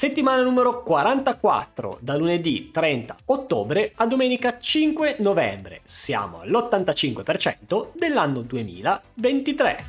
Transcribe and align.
Settimana 0.00 0.42
numero 0.42 0.82
44, 0.82 1.98
da 2.00 2.16
lunedì 2.16 2.70
30 2.70 3.16
ottobre 3.26 3.92
a 3.96 4.06
domenica 4.06 4.58
5 4.58 5.16
novembre. 5.18 5.82
Siamo 5.84 6.40
all'85% 6.40 7.88
dell'anno 7.92 8.40
2023. 8.40 9.84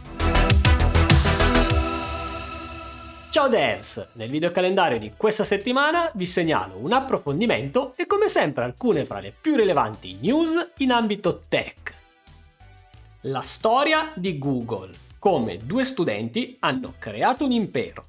Ciao 3.29 3.47
Dance! 3.47 4.10
Nel 4.16 4.29
videocalendario 4.29 5.00
di 5.00 5.13
questa 5.16 5.46
settimana 5.46 6.12
vi 6.16 6.26
segnalo 6.26 6.76
un 6.76 6.92
approfondimento 6.92 7.94
e 7.96 8.06
come 8.06 8.28
sempre 8.28 8.66
alcune 8.66 9.06
fra 9.06 9.22
le 9.22 9.34
più 9.40 9.56
rilevanti 9.56 10.18
news 10.20 10.72
in 10.80 10.92
ambito 10.92 11.44
tech. 11.48 11.94
La 13.22 13.44
storia 13.44 14.12
di 14.14 14.38
Google, 14.38 14.92
come 15.20 15.60
due 15.66 15.86
studenti 15.86 16.58
hanno 16.59 16.96
creato 17.00 17.46
un 17.46 17.54
impero 17.54 18.08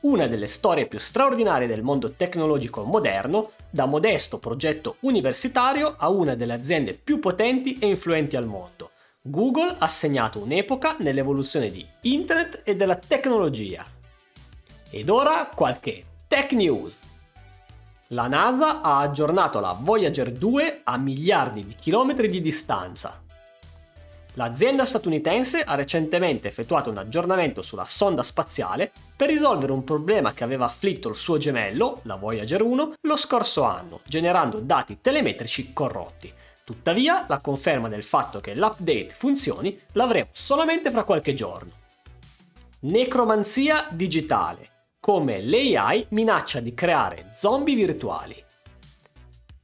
una 0.00 0.26
delle 0.26 0.46
storie 0.46 0.86
più 0.86 0.98
straordinarie 0.98 1.66
del 1.66 1.82
mondo 1.82 2.12
tecnologico 2.12 2.84
moderno, 2.84 3.52
da 3.68 3.86
modesto 3.86 4.38
progetto 4.38 4.96
universitario 5.00 5.94
a 5.98 6.08
una 6.08 6.34
delle 6.34 6.54
aziende 6.54 6.94
più 6.94 7.18
potenti 7.18 7.76
e 7.78 7.86
influenti 7.86 8.36
al 8.36 8.46
mondo. 8.46 8.90
Google 9.22 9.76
ha 9.78 9.86
segnato 9.86 10.38
un'epoca 10.38 10.96
nell'evoluzione 11.00 11.68
di 11.68 11.86
Internet 12.02 12.62
e 12.64 12.74
della 12.74 12.96
tecnologia. 12.96 13.84
Ed 14.90 15.08
ora 15.10 15.50
qualche 15.54 16.04
tech 16.26 16.52
news. 16.52 17.02
La 18.08 18.26
NASA 18.26 18.80
ha 18.80 19.00
aggiornato 19.00 19.60
la 19.60 19.76
Voyager 19.78 20.32
2 20.32 20.80
a 20.84 20.96
miliardi 20.96 21.64
di 21.64 21.76
chilometri 21.78 22.28
di 22.28 22.40
distanza. 22.40 23.22
L'azienda 24.34 24.84
statunitense 24.84 25.62
ha 25.62 25.74
recentemente 25.74 26.46
effettuato 26.46 26.90
un 26.90 26.98
aggiornamento 26.98 27.62
sulla 27.62 27.84
sonda 27.84 28.22
spaziale 28.22 28.92
per 29.16 29.28
risolvere 29.28 29.72
un 29.72 29.82
problema 29.82 30.32
che 30.32 30.44
aveva 30.44 30.66
afflitto 30.66 31.08
il 31.08 31.16
suo 31.16 31.36
gemello, 31.36 32.00
la 32.02 32.14
Voyager 32.14 32.62
1, 32.62 32.94
lo 33.00 33.16
scorso 33.16 33.64
anno, 33.64 34.00
generando 34.06 34.60
dati 34.60 34.98
telemetrici 35.00 35.72
corrotti. 35.72 36.32
Tuttavia, 36.62 37.24
la 37.28 37.40
conferma 37.40 37.88
del 37.88 38.04
fatto 38.04 38.38
che 38.38 38.54
l'update 38.54 39.12
funzioni 39.16 39.76
l'avremo 39.92 40.28
solamente 40.30 40.90
fra 40.90 41.02
qualche 41.02 41.34
giorno. 41.34 41.72
Necromanzia 42.82 43.88
digitale. 43.90 44.68
Come 45.00 45.42
l'AI 45.42 46.06
minaccia 46.10 46.60
di 46.60 46.72
creare 46.72 47.30
zombie 47.34 47.74
virtuali. 47.74 48.44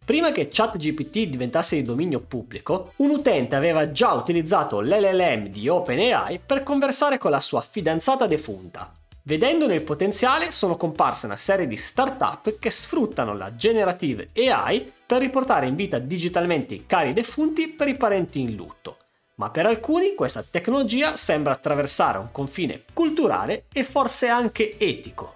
Prima 0.06 0.30
che 0.30 0.46
ChatGPT 0.48 1.24
diventasse 1.24 1.74
di 1.74 1.82
dominio 1.82 2.20
pubblico, 2.20 2.92
un 2.98 3.10
utente 3.10 3.56
aveva 3.56 3.90
già 3.90 4.12
utilizzato 4.12 4.80
l'LLM 4.80 5.48
di 5.48 5.66
OpenAI 5.66 6.38
per 6.46 6.62
conversare 6.62 7.18
con 7.18 7.32
la 7.32 7.40
sua 7.40 7.60
fidanzata 7.60 8.28
defunta. 8.28 8.92
Vedendone 9.24 9.74
il 9.74 9.82
potenziale 9.82 10.52
sono 10.52 10.76
comparse 10.76 11.26
una 11.26 11.36
serie 11.36 11.66
di 11.66 11.76
startup 11.76 12.56
che 12.60 12.70
sfruttano 12.70 13.36
la 13.36 13.56
generative 13.56 14.28
AI 14.32 14.92
per 15.04 15.22
riportare 15.22 15.66
in 15.66 15.74
vita 15.74 15.98
digitalmente 15.98 16.74
i 16.74 16.86
cari 16.86 17.12
defunti 17.12 17.66
per 17.66 17.88
i 17.88 17.96
parenti 17.96 18.38
in 18.38 18.54
lutto. 18.54 18.98
Ma 19.38 19.50
per 19.50 19.66
alcuni 19.66 20.14
questa 20.14 20.44
tecnologia 20.48 21.16
sembra 21.16 21.52
attraversare 21.52 22.18
un 22.18 22.30
confine 22.30 22.84
culturale 22.92 23.64
e 23.72 23.82
forse 23.82 24.28
anche 24.28 24.78
etico. 24.78 25.35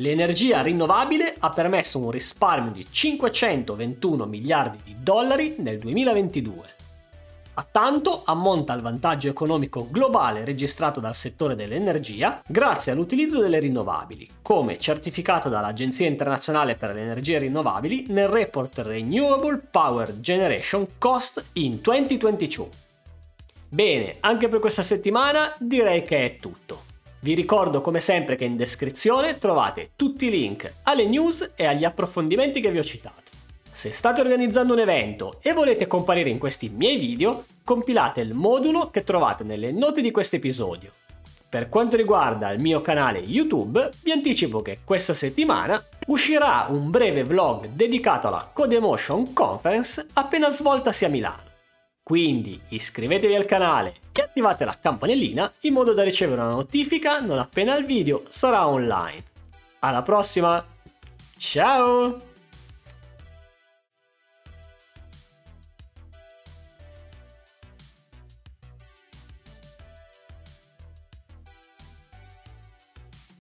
L'energia 0.00 0.62
rinnovabile 0.62 1.36
ha 1.40 1.50
permesso 1.50 1.98
un 1.98 2.10
risparmio 2.10 2.72
di 2.72 2.86
521 2.90 4.24
miliardi 4.24 4.78
di 4.82 4.96
dollari 4.98 5.56
nel 5.58 5.78
2022. 5.78 6.74
A 7.52 7.66
tanto 7.70 8.22
ammonta 8.24 8.72
il 8.72 8.80
vantaggio 8.80 9.28
economico 9.28 9.88
globale 9.90 10.46
registrato 10.46 11.00
dal 11.00 11.14
settore 11.14 11.54
dell'energia 11.54 12.40
grazie 12.46 12.92
all'utilizzo 12.92 13.40
delle 13.42 13.58
rinnovabili, 13.58 14.26
come 14.40 14.78
certificato 14.78 15.50
dall'Agenzia 15.50 16.06
internazionale 16.06 16.76
per 16.76 16.94
le 16.94 17.02
energie 17.02 17.36
rinnovabili 17.36 18.06
nel 18.08 18.28
report 18.28 18.78
Renewable 18.78 19.60
Power 19.70 20.18
Generation 20.18 20.92
Cost 20.96 21.44
in 21.54 21.78
2022. 21.82 22.68
Bene, 23.68 24.16
anche 24.20 24.48
per 24.48 24.60
questa 24.60 24.82
settimana 24.82 25.54
direi 25.58 26.02
che 26.04 26.24
è 26.24 26.36
tutto. 26.36 26.88
Vi 27.22 27.34
ricordo 27.34 27.82
come 27.82 28.00
sempre 28.00 28.34
che 28.34 28.46
in 28.46 28.56
descrizione 28.56 29.36
trovate 29.36 29.90
tutti 29.94 30.24
i 30.24 30.30
link 30.30 30.72
alle 30.84 31.06
news 31.06 31.52
e 31.54 31.66
agli 31.66 31.84
approfondimenti 31.84 32.62
che 32.62 32.70
vi 32.70 32.78
ho 32.78 32.82
citato. 32.82 33.24
Se 33.70 33.92
state 33.92 34.22
organizzando 34.22 34.72
un 34.72 34.78
evento 34.78 35.38
e 35.42 35.52
volete 35.52 35.86
comparire 35.86 36.30
in 36.30 36.38
questi 36.38 36.70
miei 36.70 36.96
video, 36.96 37.44
compilate 37.62 38.22
il 38.22 38.32
modulo 38.32 38.88
che 38.88 39.04
trovate 39.04 39.44
nelle 39.44 39.70
note 39.70 40.00
di 40.00 40.10
questo 40.10 40.36
episodio. 40.36 40.92
Per 41.46 41.68
quanto 41.68 41.96
riguarda 41.96 42.48
il 42.52 42.60
mio 42.62 42.80
canale 42.80 43.18
YouTube, 43.18 43.90
vi 44.02 44.12
anticipo 44.12 44.62
che 44.62 44.78
questa 44.82 45.12
settimana 45.12 45.82
uscirà 46.06 46.68
un 46.70 46.88
breve 46.88 47.24
vlog 47.24 47.66
dedicato 47.66 48.28
alla 48.28 48.48
Codemotion 48.50 49.34
Conference 49.34 50.06
appena 50.14 50.48
svoltasi 50.48 51.04
a 51.04 51.08
Milano. 51.08 51.49
Quindi 52.10 52.60
iscrivetevi 52.70 53.36
al 53.36 53.46
canale 53.46 53.94
e 54.10 54.20
attivate 54.20 54.64
la 54.64 54.76
campanellina 54.76 55.52
in 55.60 55.72
modo 55.72 55.92
da 55.92 56.02
ricevere 56.02 56.40
una 56.40 56.50
notifica 56.50 57.20
non 57.20 57.38
appena 57.38 57.76
il 57.76 57.86
video 57.86 58.24
sarà 58.26 58.66
online. 58.66 59.22
Alla 59.78 60.02
prossima! 60.02 60.66
Ciao! 61.36 62.29